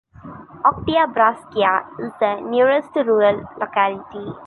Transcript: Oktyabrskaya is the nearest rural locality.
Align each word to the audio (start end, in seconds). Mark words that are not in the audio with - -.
Oktyabrskaya 0.65 1.73
is 1.99 2.11
the 2.19 2.39
nearest 2.49 2.89
rural 2.95 3.47
locality. 3.59 4.33